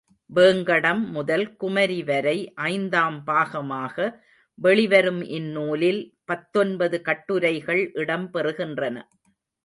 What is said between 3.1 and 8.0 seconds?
பாகமாக வெளிவரும் இந்நூலில் பத்தொன்பது கட்டுரைகள்